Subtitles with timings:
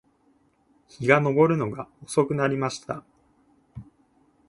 [0.89, 3.05] 日が登るのが遅くなりました